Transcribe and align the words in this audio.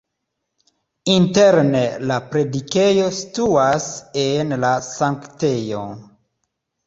Interne 1.15 1.81
la 2.11 2.15
predikejo 2.31 3.05
situas 3.19 3.85
en 4.23 4.57
la 4.63 4.71
sanktejo. 4.89 5.85